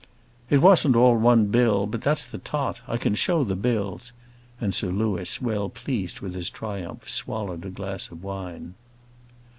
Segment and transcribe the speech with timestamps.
[0.49, 2.81] "It wasn't all one bill; but that's the tot.
[2.87, 4.13] I can show the bills:"
[4.59, 8.73] and Sir Louis, well pleased with his triumph, swallowed a glass of wine.